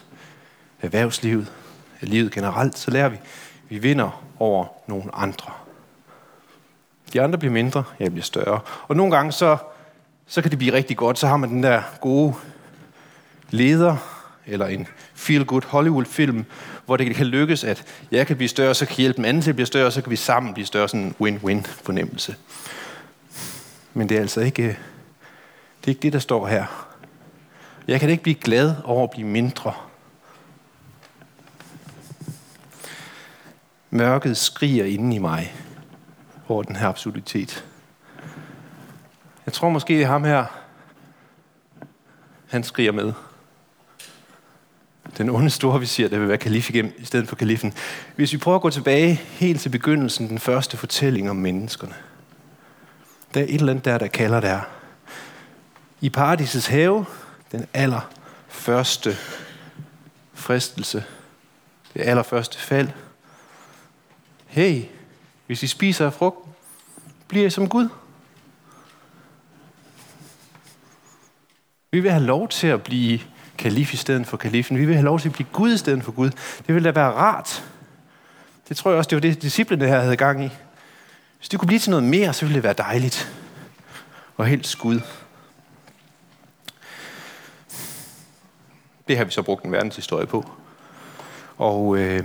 erhvervslivet, 0.83 1.53
livet 2.01 2.33
generelt, 2.33 2.79
så 2.79 2.91
lærer 2.91 3.09
vi, 3.09 3.17
vi 3.69 3.79
vinder 3.79 4.25
over 4.39 4.67
nogle 4.87 5.15
andre. 5.15 5.53
De 7.13 7.23
andre 7.23 7.39
bliver 7.39 7.53
mindre, 7.53 7.85
jeg 8.01 8.11
bliver 8.11 8.25
større. 8.25 8.61
Og 8.89 8.97
nogle 8.97 9.17
gange 9.17 9.33
så, 9.33 9.57
så 10.27 10.43
kan 10.43 10.51
det 10.51 10.59
blive 10.59 10.73
rigtig 10.73 10.97
godt. 10.97 11.19
Så 11.19 11.27
har 11.27 11.37
man 11.37 11.51
den 11.51 11.63
der 11.63 11.83
gode 12.01 12.35
leder, 13.51 13.97
eller 14.47 14.67
en 14.67 14.87
feel-good 15.15 15.67
Hollywood-film, 15.67 16.45
hvor 16.87 16.97
det 16.97 17.17
kan 17.17 17.27
lykkes, 17.27 17.65
at 17.65 17.85
jeg 18.11 18.27
kan 18.27 18.37
blive 18.37 18.49
større, 18.49 18.75
så 18.75 18.87
kan 18.87 18.97
hjælpe 18.97 19.17
den 19.17 19.25
anden 19.25 19.43
til 19.43 19.51
at 19.51 19.57
blive 19.57 19.67
større, 19.67 19.91
så 19.91 20.03
kan 20.03 20.11
vi 20.11 20.17
sammen 20.17 20.55
blive 20.55 20.67
større. 20.67 20.89
Sådan 20.89 21.01
en 21.01 21.15
win-win 21.21 21.67
fornemmelse. 21.67 22.37
Men 23.95 24.09
det 24.09 24.17
er 24.17 24.21
altså 24.21 24.41
ikke 24.41 24.63
det, 24.63 24.77
er 25.85 25.89
ikke 25.89 26.03
det, 26.03 26.13
der 26.13 26.19
står 26.19 26.47
her. 26.47 26.87
Jeg 27.89 28.01
kan 28.01 28.11
ikke 28.11 28.23
blive 28.23 28.35
glad 28.35 28.75
over 28.85 29.05
at 29.05 29.11
blive 29.11 29.27
mindre. 29.29 29.73
Mørket 33.95 34.37
skriger 34.37 34.85
inden 34.85 35.13
i 35.13 35.19
mig 35.19 35.55
over 36.49 36.63
den 36.63 36.77
her 36.77 36.89
absurditet. 36.89 37.65
Jeg 39.47 39.53
tror 39.53 39.69
måske, 39.69 39.95
at 39.95 40.07
ham 40.07 40.25
her, 40.25 40.45
han 42.49 42.65
skriger 42.65 42.93
med. 42.93 43.13
Den 45.19 45.31
onde 45.31 45.51
store 45.51 45.81
visir, 45.81 46.09
der 46.09 46.19
vil 46.19 46.29
være 46.29 46.39
kalif 46.39 46.71
igen, 46.71 46.93
i 46.99 47.05
stedet 47.05 47.29
for 47.29 47.37
kalifen. 47.37 47.75
Hvis 48.17 48.33
vi 48.33 48.39
prøver 48.39 48.57
at 48.57 48.63
gå 48.63 48.71
tilbage 48.71 49.15
helt 49.15 49.61
til 49.61 49.69
begyndelsen, 49.69 50.29
den 50.29 50.39
første 50.39 50.77
fortælling 50.77 51.31
om 51.31 51.37
menneskerne. 51.37 51.95
Der 53.35 53.41
er 53.41 53.45
et 53.45 53.55
eller 53.55 53.73
andet 53.73 53.85
der, 53.85 53.99
der 53.99 54.07
kalder 54.07 54.41
der. 54.41 54.61
I 56.01 56.11
paradisets 56.11 56.67
have, 56.67 57.05
den 57.53 57.67
aller 57.75 58.11
første 58.49 59.17
fristelse, 60.35 61.05
det 61.95 62.03
allerførste 62.03 62.59
fald. 62.59 62.89
Hey, 64.55 64.83
hvis 65.47 65.63
I 65.63 65.67
spiser 65.67 66.07
af 66.07 66.13
frugten, 66.13 66.53
bliver 67.29 67.47
I 67.47 67.51
som 67.51 67.69
Gud. 67.69 67.89
Vi 71.91 72.01
vil 72.01 72.11
have 72.11 72.25
lov 72.25 72.49
til 72.49 72.67
at 72.67 72.83
blive 72.83 73.21
kalif 73.59 73.95
i 73.95 73.97
stedet 73.97 74.27
for 74.27 74.37
kalifen. 74.37 74.79
Vi 74.79 74.85
vil 74.85 74.95
have 74.95 75.05
lov 75.05 75.21
til 75.21 75.29
at 75.29 75.33
blive 75.33 75.49
Gud 75.53 75.75
i 75.75 75.79
stedet 75.79 76.05
for 76.05 76.13
Gud. 76.13 76.31
Det 76.67 76.75
ville 76.75 76.89
da 76.89 77.01
være 77.01 77.13
rart. 77.13 77.65
Det 78.69 78.77
tror 78.77 78.91
jeg 78.91 78.99
også, 78.99 79.09
det 79.09 79.17
var 79.17 79.21
det, 79.21 79.43
disciplene 79.43 79.87
her 79.87 80.01
havde 80.01 80.17
gang 80.17 80.45
i. 80.45 80.51
Hvis 81.39 81.49
det 81.49 81.59
kunne 81.59 81.67
blive 81.67 81.81
til 81.81 81.91
noget 81.91 82.05
mere, 82.05 82.33
så 82.33 82.45
ville 82.45 82.55
det 82.55 82.65
være 82.65 82.73
dejligt. 82.73 83.35
Og 84.37 84.47
helt 84.47 84.77
Gud. 84.79 85.01
Det 89.09 89.17
har 89.17 89.25
vi 89.25 89.31
så 89.31 89.43
brugt 89.43 89.65
en 89.65 89.73
verdenshistorie 89.73 90.27
på. 90.27 90.51
Og 91.59 91.99
øh, 91.99 92.25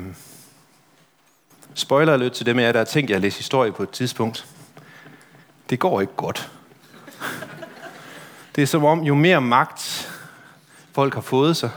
spoiler 1.74 2.18
lidt 2.18 2.34
til 2.34 2.46
dem 2.46 2.60
af 2.60 2.64
jer, 2.64 2.72
der 2.72 2.80
har 2.80 2.86
tænkt 2.86 3.10
jer 3.10 3.16
at 3.16 3.22
læse 3.22 3.38
historie 3.38 3.72
på 3.72 3.84
et 3.84 3.90
tidspunkt. 3.90 4.46
Det 5.70 5.80
går 5.80 6.02
ikke 6.02 6.14
godt. 6.16 6.52
Det 8.56 8.62
er 8.62 8.66
som 8.66 8.86
om, 8.86 9.00
jo 9.00 9.16
mere 9.16 9.42
magt 9.42 10.12
folk 10.94 11.14
har 11.14 11.22
fået 11.22 11.58
sig, 11.58 11.70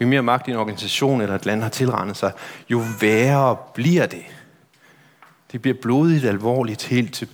jo 0.00 0.06
mere 0.06 0.22
magt 0.22 0.48
en 0.48 0.56
organisation 0.56 1.20
eller 1.20 1.34
et 1.34 1.46
land 1.46 1.62
har 1.62 1.68
tilrendet 1.68 2.16
sig, 2.16 2.32
jo 2.68 2.82
værre 3.00 3.56
bliver 3.74 4.06
det. 4.06 4.24
Det 5.52 5.62
bliver 5.62 5.76
blodigt 5.82 6.24
alvorligt 6.24 6.82
helt 6.82 7.14
til 7.14 7.28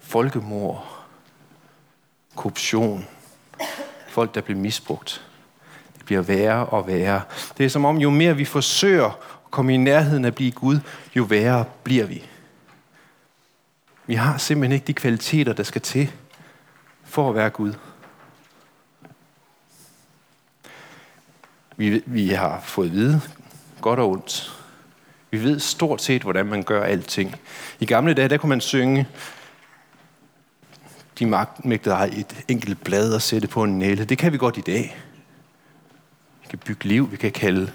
folkemord, 0.00 0.88
korruption, 2.36 3.06
folk, 4.08 4.34
der 4.34 4.40
bliver 4.40 4.60
misbrugt. 4.60 5.24
Det 5.98 6.06
bliver 6.06 6.22
værre 6.22 6.66
og 6.66 6.86
værre. 6.86 7.22
Det 7.58 7.66
er 7.66 7.70
som 7.70 7.84
om, 7.84 7.96
jo 7.96 8.10
mere 8.10 8.36
vi 8.36 8.44
forsøger 8.44 9.18
komme 9.50 9.74
i 9.74 9.76
nærheden 9.76 10.24
af 10.24 10.28
at 10.28 10.34
blive 10.34 10.50
Gud, 10.50 10.80
jo 11.16 11.22
værre 11.22 11.64
bliver 11.84 12.06
vi. 12.06 12.24
Vi 14.06 14.14
har 14.14 14.38
simpelthen 14.38 14.72
ikke 14.72 14.86
de 14.86 14.94
kvaliteter, 14.94 15.52
der 15.52 15.62
skal 15.62 15.80
til 15.80 16.12
for 17.04 17.28
at 17.28 17.34
være 17.34 17.50
Gud. 17.50 17.72
Vi, 21.76 22.02
vi 22.06 22.28
har 22.28 22.60
fået 22.60 22.86
at 22.86 22.92
vide, 22.92 23.20
godt 23.80 24.00
og 24.00 24.10
ondt. 24.10 24.54
Vi 25.30 25.42
ved 25.42 25.60
stort 25.60 26.02
set, 26.02 26.22
hvordan 26.22 26.46
man 26.46 26.62
gør 26.62 26.84
alting. 26.84 27.36
I 27.80 27.86
gamle 27.86 28.14
dage, 28.14 28.28
der 28.28 28.36
kunne 28.36 28.48
man 28.48 28.60
synge, 28.60 29.08
de 31.18 31.26
magtmægtede 31.26 31.94
har 31.94 32.04
et 32.04 32.44
enkelt 32.48 32.84
blad 32.84 33.14
at 33.14 33.22
sætte 33.22 33.48
på 33.48 33.64
en 33.64 33.78
næle. 33.78 34.04
Det 34.04 34.18
kan 34.18 34.32
vi 34.32 34.38
godt 34.38 34.56
i 34.56 34.60
dag. 34.60 34.96
Vi 36.42 36.46
kan 36.50 36.58
bygge 36.58 36.84
liv, 36.84 37.12
vi 37.12 37.16
kan 37.16 37.32
kalde 37.32 37.72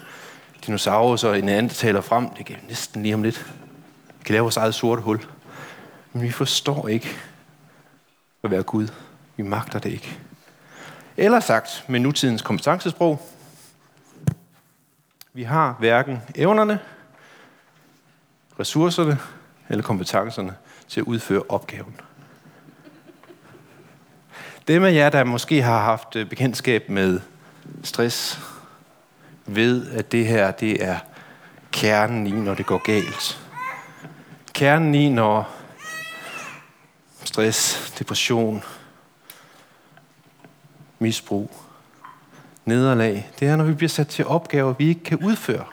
dinosaurus 0.66 1.24
og 1.24 1.40
en 1.40 1.50
anden 1.50 1.70
taler 1.70 2.02
frem. 2.02 2.30
Det 2.30 2.46
kan 2.46 2.56
næsten 2.70 3.04
lige 3.04 3.16
om 3.16 3.24
lidt. 3.24 3.54
Vi 4.20 4.24
kan 4.26 4.34
lave 4.34 4.42
vores 4.42 4.58
eget 4.58 4.76
sorte 4.76 5.02
hul. 5.02 5.26
Men 6.14 6.22
vi 6.22 6.32
forstår 6.32 6.88
ikke 6.88 7.10
at 8.44 8.52
være 8.52 8.64
Gud. 8.64 8.88
Vi 9.38 9.44
magter 9.44 9.80
det 9.80 9.92
ikke. 9.92 10.20
Eller 11.18 11.40
sagt 11.40 11.86
med 11.88 12.00
nutidens 12.00 12.42
kompetencesprog, 12.42 13.30
vi 15.34 15.44
har 15.44 15.76
hverken 15.80 16.22
evnerne, 16.36 16.80
ressourcerne 18.60 19.18
eller 19.70 19.84
kompetencerne 19.84 20.56
til 20.88 21.00
at 21.00 21.06
udføre 21.06 21.44
opgaven. 21.50 21.96
Dem 24.68 24.84
af 24.84 24.94
jer, 24.94 25.10
der 25.10 25.24
måske 25.24 25.62
har 25.62 25.82
haft 25.82 26.12
bekendtskab 26.12 26.90
med 26.90 27.20
stress, 27.84 28.40
ved, 29.46 29.92
at 29.92 30.12
det 30.12 30.28
her 30.28 30.52
det 30.52 30.84
er 30.84 30.98
kernen 31.72 32.28
i, 32.28 32.32
når 32.32 32.54
det 32.54 32.66
går 32.66 32.78
galt. 32.78 33.42
Kernen 34.54 34.96
i, 34.96 35.10
når 35.10 35.56
stress, 37.24 37.92
depression, 38.00 38.64
misbrug, 41.00 41.52
nederlag, 42.66 43.30
det 43.40 43.48
er, 43.48 43.56
når 43.56 43.64
vi 43.64 43.74
bliver 43.74 43.90
sat 43.90 44.08
til 44.08 44.26
opgaver, 44.26 44.74
vi 44.74 44.88
ikke 44.88 45.04
kan 45.04 45.18
udføre. 45.18 45.66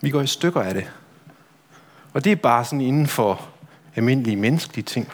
Vi 0.00 0.10
går 0.10 0.20
i 0.20 0.26
stykker 0.26 0.60
af 0.60 0.74
det. 0.74 0.90
Og 2.12 2.24
det 2.24 2.32
er 2.32 2.36
bare 2.36 2.64
sådan 2.64 2.80
inden 2.80 3.06
for 3.06 3.48
almindelige 3.96 4.36
menneskelige 4.36 4.84
ting. 4.84 5.12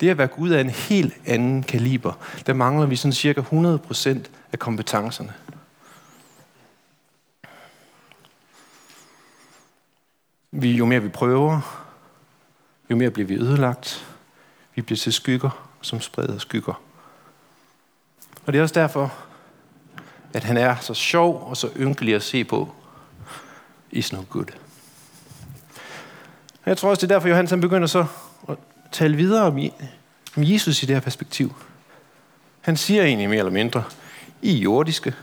Det 0.00 0.10
at 0.10 0.18
være 0.18 0.26
Gud 0.26 0.50
er 0.50 0.60
en 0.60 0.70
helt 0.70 1.14
anden 1.26 1.62
kaliber. 1.62 2.12
Der 2.46 2.52
mangler 2.52 2.86
vi 2.86 2.96
sådan 2.96 3.12
cirka 3.12 3.40
100% 3.40 4.18
af 4.54 4.58
kompetencerne. 4.58 5.32
Vi, 10.50 10.72
jo 10.72 10.84
mere 10.86 11.02
vi 11.02 11.08
prøver, 11.08 11.60
jo 12.90 12.96
mere 12.96 13.10
bliver 13.10 13.26
vi 13.26 13.34
ødelagt. 13.34 14.06
Vi 14.74 14.82
bliver 14.82 14.96
til 14.96 15.12
skygger, 15.12 15.70
som 15.82 16.00
spreder 16.00 16.38
skygger. 16.38 16.82
Og 18.46 18.52
det 18.52 18.58
er 18.58 18.62
også 18.62 18.74
derfor, 18.74 19.14
at 20.32 20.44
han 20.44 20.56
er 20.56 20.76
så 20.76 20.94
sjov 20.94 21.48
og 21.48 21.56
så 21.56 21.70
ynkelig 21.76 22.14
at 22.14 22.22
se 22.22 22.44
på. 22.44 22.74
Is 23.90 24.12
no 24.12 24.22
good. 24.30 24.50
Og 26.64 26.66
jeg 26.66 26.78
tror 26.78 26.90
også, 26.90 27.00
det 27.00 27.12
er 27.12 27.14
derfor, 27.14 27.28
Johannes 27.28 27.50
han 27.50 27.60
begynder 27.60 27.86
så 27.86 28.06
at 28.48 28.56
tale 28.92 29.16
videre 29.16 29.44
om, 29.44 29.58
om 30.36 30.42
Jesus 30.42 30.82
i 30.82 30.86
det 30.86 30.96
her 30.96 31.00
perspektiv. 31.00 31.54
Han 32.60 32.76
siger 32.76 33.04
egentlig 33.04 33.28
mere 33.28 33.38
eller 33.38 33.52
mindre, 33.52 33.84
i 34.44 34.56
er 34.56 34.58
jordiske. 34.58 35.14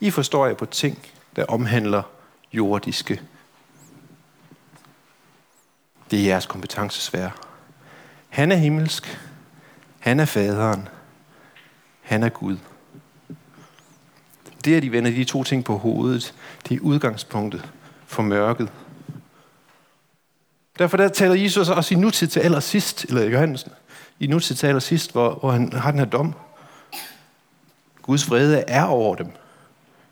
I 0.00 0.10
forstår 0.10 0.46
jeg 0.46 0.56
på 0.56 0.66
ting, 0.66 0.98
der 1.36 1.44
omhandler 1.44 2.02
jordiske. 2.52 3.20
Det 6.10 6.20
er 6.20 6.24
jeres 6.24 6.46
kompetencesfære. 6.46 7.30
Han 8.28 8.52
er 8.52 8.56
himmelsk. 8.56 9.18
Han 9.98 10.20
er 10.20 10.24
faderen. 10.24 10.88
Han 12.02 12.22
er 12.22 12.28
Gud. 12.28 12.56
Det, 14.64 14.76
at 14.76 14.82
de 14.82 14.92
vender 14.92 15.10
de 15.10 15.24
to 15.24 15.44
ting 15.44 15.64
på 15.64 15.76
hovedet, 15.76 16.34
det 16.68 16.76
er 16.76 16.80
udgangspunktet 16.80 17.70
for 18.06 18.22
mørket. 18.22 18.72
Derfor 20.78 20.96
der 20.96 21.08
taler 21.08 21.34
Jesus 21.34 21.68
også 21.68 21.94
i 21.94 21.98
nutid 21.98 22.28
til 22.28 22.40
allersidst, 22.40 23.04
eller 23.04 23.22
Johannes, 23.22 23.66
i 24.20 24.26
nutid 24.26 24.54
til 24.54 24.66
allersidst, 24.66 25.12
hvor, 25.12 25.34
hvor 25.34 25.50
han 25.50 25.72
har 25.72 25.90
den 25.90 25.98
her 25.98 26.06
dom. 26.06 26.34
Guds 28.02 28.30
vrede 28.30 28.64
er 28.68 28.84
over 28.84 29.14
dem, 29.14 29.30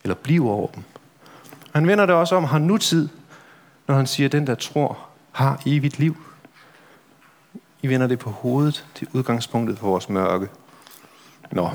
eller 0.03 0.15
bliver 0.15 0.51
over 0.51 0.71
dem. 0.71 0.83
Han 1.73 1.87
vender 1.87 2.07
det 2.07 2.15
også 2.15 2.37
om, 2.37 2.45
har 2.45 2.59
nutid, 2.59 3.09
når 3.87 3.95
han 3.95 4.07
siger, 4.07 4.29
at 4.29 4.33
den, 4.33 4.47
der 4.47 4.55
tror, 4.55 4.99
har 5.33 5.63
evigt 5.67 5.99
liv. 5.99 6.17
I 7.83 7.89
vender 7.89 8.07
det 8.07 8.19
på 8.19 8.31
hovedet 8.31 8.87
til 8.95 9.09
udgangspunktet 9.13 9.79
for 9.79 9.87
vores 9.87 10.09
mørke. 10.09 10.49
Nå. 11.53 11.71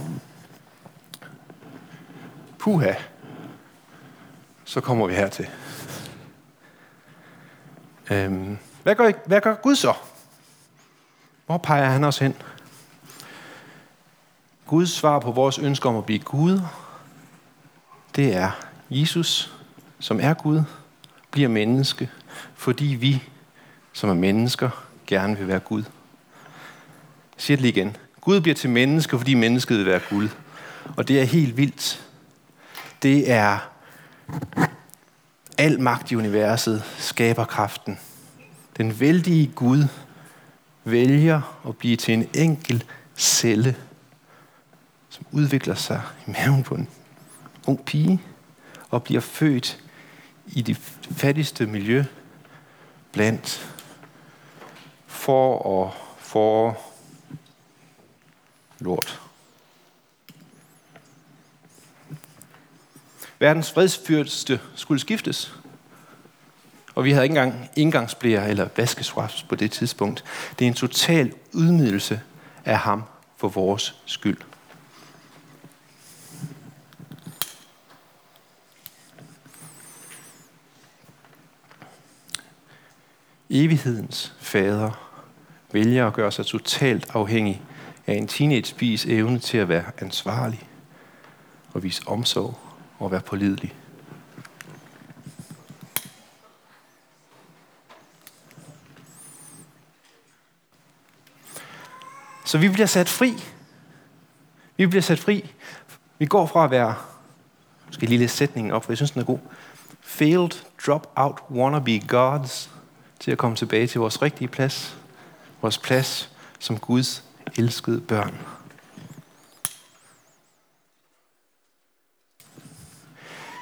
Puha. 2.60 2.93
Så 4.65 4.81
kommer 4.81 5.07
vi 5.07 5.13
hertil. 5.13 5.50
Øhm, 8.12 8.57
hvad, 8.84 8.95
gør, 8.95 9.12
hvad 9.25 9.41
gør 9.41 9.55
Gud 9.55 9.75
så? 9.75 9.93
Hvor 11.45 11.57
peger 11.57 11.89
han 11.89 12.03
os 12.03 12.17
hen? 12.17 12.36
Guds 14.67 14.89
svar 14.89 15.19
på 15.19 15.31
vores 15.31 15.57
ønske 15.57 15.89
om 15.89 15.98
at 15.98 16.05
blive 16.05 16.19
Gud, 16.19 16.62
det 18.15 18.36
er 18.36 18.51
Jesus, 18.89 19.53
som 20.00 20.19
er 20.22 20.34
Gud, 20.34 20.62
bliver 21.31 21.50
menneske, 21.50 22.10
fordi 22.55 22.86
vi, 22.86 23.24
som 23.93 24.10
er 24.10 24.13
mennesker, 24.13 24.69
gerne 25.07 25.38
vil 25.38 25.48
være 25.48 25.60
Gud. 25.60 25.84
Jeg 27.36 27.41
siger 27.41 27.57
det 27.57 27.62
lige 27.62 27.74
igen. 27.74 27.98
Gud 28.22 28.41
bliver 28.41 28.55
til 28.55 28.69
menneske, 28.69 29.17
fordi 29.17 29.34
mennesket 29.34 29.77
vil 29.77 29.86
være 29.86 30.01
Gud. 30.10 30.29
Og 30.98 31.07
det 31.07 31.22
er 31.22 31.24
helt 31.24 31.57
vildt. 31.57 32.05
Det 33.03 33.31
er 33.31 33.57
al 35.57 35.81
magt 35.81 36.12
i 36.12 36.15
universet, 36.15 36.84
skaber 36.98 37.45
kraften. 37.45 38.00
Den 38.77 39.00
vældige 39.00 39.48
Gud 39.48 39.84
vælger 40.84 41.62
at 41.67 41.77
blive 41.77 41.95
til 41.95 42.13
en 42.13 42.27
enkel 42.34 42.84
celle, 43.17 43.75
som 45.15 45.25
udvikler 45.31 45.75
sig 45.75 46.01
i 46.27 46.31
maven 46.31 46.63
på 46.63 46.75
en 46.75 46.89
ung 47.67 47.86
pige 47.86 48.22
og 48.89 49.03
bliver 49.03 49.22
født 49.22 49.84
i 50.48 50.62
det 50.62 50.77
fattigste 51.12 51.65
miljø 51.65 52.03
blandt 53.12 53.75
for 55.07 55.57
og 55.57 55.93
for 56.17 56.77
lort. 58.79 59.22
Verdens 63.39 63.72
fredsfyrste 63.72 64.59
skulle 64.75 65.01
skiftes. 65.01 65.55
Og 66.96 67.03
vi 67.03 67.11
havde 67.11 67.25
ikke 67.25 67.33
engang 67.33 67.70
indgangsblære 67.75 68.50
eller 68.50 68.68
vaskeswaps 68.77 69.44
på 69.44 69.55
det 69.55 69.72
tidspunkt. 69.72 70.24
Det 70.59 70.66
er 70.66 70.70
en 70.70 70.74
total 70.74 71.33
udmidelse 71.53 72.22
af 72.66 72.77
ham 72.77 73.03
for 73.37 73.48
vores 73.48 73.96
skyld. 74.05 74.37
Evighedens 83.50 84.34
fader 84.40 85.12
vælger 85.72 86.08
at 86.08 86.14
gøre 86.14 86.31
sig 86.31 86.46
totalt 86.46 87.10
afhængig 87.10 87.62
af 88.08 88.14
en 88.14 88.27
teenagepiges 88.27 89.05
evne 89.05 89.40
til 89.40 89.58
at 89.58 89.70
være 89.70 89.86
ansvarlig 89.98 90.70
og 91.74 91.84
vise 91.84 92.08
omsorg 92.08 92.60
og 93.00 93.12
være 93.12 93.22
pålidelig. 93.22 93.74
Så 102.46 102.58
vi 102.58 102.70
bliver 102.70 102.88
sat 102.88 103.10
fri. 103.10 103.34
Vi 104.77 104.88
bliver 104.88 105.01
sat 105.01 105.20
fri. 105.20 105.53
Vi 106.20 106.25
går 106.25 106.46
fra 106.46 106.64
at 106.64 106.72
være, 106.72 106.96
skal 107.92 108.10
lige 108.10 108.20
læse 108.20 108.36
sætningen 108.36 108.74
op, 108.74 108.84
for 108.84 108.92
jeg 108.92 108.98
synes, 108.98 109.12
den 109.12 109.22
er 109.22 109.25
god. 109.25 109.40
Failed, 110.01 110.50
drop 110.88 111.12
out, 111.16 111.40
wannabe 111.51 112.00
gods, 112.08 112.72
til 113.19 113.31
at 113.31 113.37
komme 113.37 113.57
tilbage 113.57 113.87
til 113.87 113.99
vores 113.99 114.21
rigtige 114.21 114.47
plads. 114.47 114.97
Vores 115.61 115.77
plads 115.77 116.29
som 116.59 116.79
Guds 116.79 117.23
elskede 117.57 118.01
børn. 118.01 118.37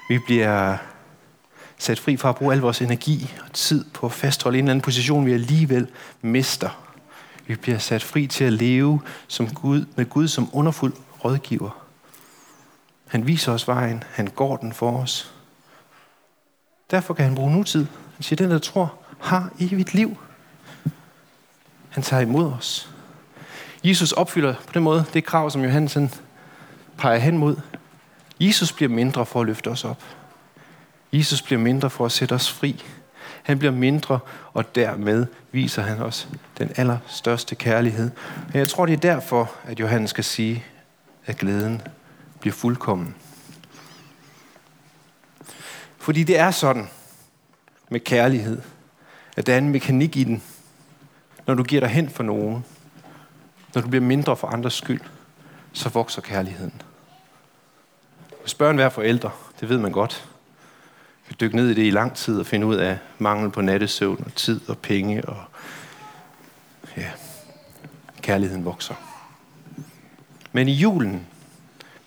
Vi 0.10 0.20
bliver 0.20 0.78
sat 1.78 2.00
fri 2.00 2.18
fra 2.18 2.30
at 2.30 2.36
bruge 2.36 2.54
al 2.54 2.60
vores 2.60 2.82
energi 2.82 3.34
og 3.46 3.54
tid 3.54 3.86
på 3.94 4.06
at 4.06 4.12
fastholde 4.12 4.58
en 4.58 4.64
eller 4.64 4.72
anden 4.72 4.84
position, 4.84 5.26
vi 5.26 5.34
alligevel 5.34 5.88
mister. 6.22 6.94
Vi 7.48 7.56
bliver 7.56 7.78
sat 7.78 8.04
fri 8.04 8.28
til 8.28 8.44
at 8.44 8.54
leve 8.54 9.02
som 9.28 9.54
Gud, 9.54 9.86
med 9.96 10.06
Gud 10.06 10.28
som 10.28 10.50
underfuld 10.54 10.94
rådgiver. 11.26 11.84
Han 13.08 13.28
viser 13.28 13.52
os 13.52 13.68
vejen. 13.68 14.04
Han 14.12 14.28
går 14.28 14.58
den 14.58 14.74
for 14.74 14.98
os. 14.98 15.34
Derfor 16.92 17.14
kan 17.14 17.26
han 17.26 17.36
bruge 17.36 17.52
nutid. 17.52 17.86
Han 18.16 18.24
siger, 18.24 18.38
den 18.38 18.52
der 18.52 18.60
tror, 18.60 19.03
har 19.24 19.50
evigt 19.60 19.94
liv. 19.94 20.18
Han 21.90 22.04
tager 22.04 22.22
imod 22.22 22.54
os. 22.54 22.90
Jesus 23.84 24.12
opfylder 24.12 24.54
på 24.68 24.74
den 24.74 24.84
måde 24.84 25.06
det 25.14 25.26
krav, 25.26 25.50
som 25.50 25.64
Johansen 25.64 26.14
peger 26.98 27.18
hen 27.18 27.38
mod. 27.38 27.56
Jesus 28.40 28.72
bliver 28.72 28.90
mindre 28.90 29.26
for 29.26 29.42
at 29.42 29.46
løfte 29.46 29.68
os 29.68 29.86
op. 29.86 30.04
Jesus 31.14 31.42
bliver 31.42 31.60
mindre 31.60 31.90
for 31.90 32.06
at 32.06 32.12
sætte 32.12 32.34
os 32.34 32.52
fri. 32.52 32.84
Han 33.44 33.60
bliver 33.60 33.72
mindre, 33.72 34.20
og 34.54 34.76
dermed 34.76 35.26
viser 35.52 35.82
han 35.82 36.02
os 36.02 36.28
den 36.58 36.72
allerstørste 36.76 37.56
kærlighed. 37.56 38.12
Men 38.48 38.60
jeg 38.60 38.70
tror, 38.70 38.86
det 38.86 38.94
er 38.94 38.98
derfor, 38.98 39.52
at 39.64 39.80
Johannes 39.80 40.10
skal 40.10 40.24
sige, 40.24 40.64
at 41.26 41.38
glæden 41.38 41.82
bliver 42.40 42.54
fuldkommen. 42.54 43.16
Fordi 45.98 46.24
det 46.24 46.40
er 46.40 46.52
sådan 46.52 46.90
med 47.90 48.00
kærlighed, 48.00 48.62
at 49.36 49.48
der 49.48 49.54
er 49.54 49.58
en 49.58 49.70
mekanik 49.70 50.16
i 50.16 50.24
den. 50.24 50.44
Når 51.48 51.54
du 51.54 51.64
giver 51.64 51.80
dig 51.80 51.90
hen 51.90 52.10
for 52.10 52.24
nogen, 52.24 52.66
når 53.76 53.82
du 53.82 53.88
bliver 53.88 54.04
mindre 54.04 54.38
for 54.38 54.48
andres 54.48 54.74
skyld, 54.74 55.02
så 55.74 55.90
vokser 55.90 56.22
kærligheden. 56.22 56.82
Hvis 58.42 58.54
børn 58.54 58.78
være 58.78 58.92
forældre, 58.92 59.32
det 59.60 59.70
ved 59.70 59.78
man 59.78 59.92
godt. 59.92 60.30
Vi 61.28 61.36
dykke 61.40 61.56
ned 61.56 61.70
i 61.70 61.74
det 61.74 61.88
i 61.88 61.90
lang 61.90 62.16
tid 62.16 62.40
og 62.40 62.46
finde 62.46 62.68
ud 62.68 62.76
af 62.76 62.98
mangel 63.20 63.52
på 63.52 63.62
nattesøvn 63.62 64.24
og 64.26 64.36
tid 64.36 64.62
og 64.70 64.78
penge 64.78 65.26
og 65.26 65.44
ja, 66.98 67.12
kærligheden 68.22 68.66
vokser. 68.66 68.96
Men 70.52 70.68
i 70.68 70.74
julen, 70.74 71.28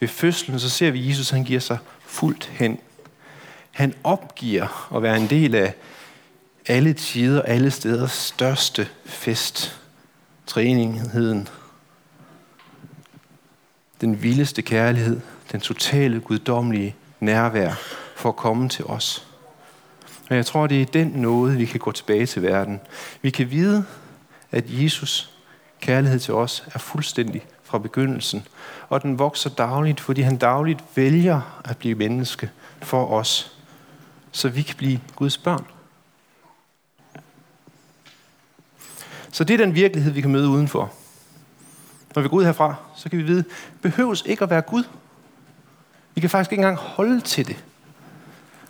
ved 0.00 0.08
fødslen, 0.08 0.60
så 0.60 0.70
ser 0.70 0.90
vi, 0.90 1.08
Jesus 1.08 1.30
han 1.30 1.44
giver 1.44 1.60
sig 1.60 1.78
fuldt 2.00 2.46
hen. 2.46 2.78
Han 3.70 3.94
opgiver 4.04 4.92
at 4.96 5.02
være 5.02 5.16
en 5.16 5.30
del 5.30 5.54
af 5.54 5.74
alle 6.66 6.92
tider, 6.92 7.42
alle 7.42 7.70
steder 7.70 8.06
største 8.06 8.88
fest. 9.04 9.80
Træningheden. 10.46 11.48
Den 14.00 14.22
vildeste 14.22 14.62
kærlighed. 14.62 15.20
Den 15.52 15.60
totale 15.60 16.20
guddommelige 16.20 16.94
nærvær 17.20 17.72
for 18.16 18.28
at 18.28 18.36
komme 18.36 18.68
til 18.68 18.84
os. 18.84 19.26
Og 20.30 20.36
jeg 20.36 20.46
tror, 20.46 20.66
det 20.66 20.82
er 20.82 20.86
den 20.86 21.06
nåde, 21.06 21.56
vi 21.56 21.64
kan 21.64 21.80
gå 21.80 21.92
tilbage 21.92 22.26
til 22.26 22.42
verden. 22.42 22.80
Vi 23.22 23.30
kan 23.30 23.50
vide, 23.50 23.84
at 24.50 24.64
Jesus 24.68 25.30
kærlighed 25.80 26.18
til 26.18 26.34
os 26.34 26.64
er 26.74 26.78
fuldstændig 26.78 27.46
fra 27.64 27.78
begyndelsen. 27.78 28.46
Og 28.88 29.02
den 29.02 29.18
vokser 29.18 29.50
dagligt, 29.50 30.00
fordi 30.00 30.20
han 30.20 30.36
dagligt 30.36 30.84
vælger 30.94 31.62
at 31.64 31.76
blive 31.76 31.94
menneske 31.94 32.50
for 32.82 33.06
os, 33.06 33.56
så 34.32 34.48
vi 34.48 34.62
kan 34.62 34.76
blive 34.76 35.00
Guds 35.16 35.38
børn. 35.38 35.64
Så 39.36 39.44
det 39.44 39.54
er 39.54 39.58
den 39.58 39.74
virkelighed, 39.74 40.12
vi 40.12 40.20
kan 40.20 40.30
møde 40.30 40.48
udenfor. 40.48 40.92
når 42.14 42.22
vi 42.22 42.28
går 42.28 42.36
ud 42.36 42.44
herfra, 42.44 42.74
så 42.96 43.08
kan 43.08 43.18
vi 43.18 43.22
vide, 43.22 43.44
behøves 43.82 44.22
ikke 44.26 44.44
at 44.44 44.50
være 44.50 44.62
Gud. 44.62 44.84
Vi 46.14 46.20
kan 46.20 46.30
faktisk 46.30 46.52
ikke 46.52 46.60
engang 46.60 46.76
holde 46.76 47.20
til 47.20 47.46
det. 47.46 47.64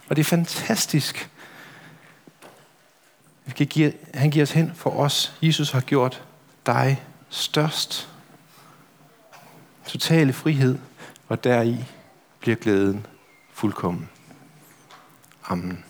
Og 0.09 0.17
det 0.17 0.23
er 0.23 0.25
fantastisk. 0.25 1.31
Vi 3.45 3.53
kan 3.53 3.67
give, 3.67 3.93
han 4.15 4.31
giver 4.31 4.43
os 4.43 4.51
hen 4.51 4.73
for 4.75 4.91
os. 4.91 5.37
Jesus 5.43 5.71
har 5.71 5.81
gjort 5.81 6.25
dig 6.67 7.03
størst. 7.29 8.09
Totale 9.87 10.33
frihed, 10.33 10.79
og 11.29 11.45
deri 11.45 11.85
bliver 12.41 12.57
glæden 12.57 13.07
fuldkommen. 13.53 14.09
Amen. 15.49 15.86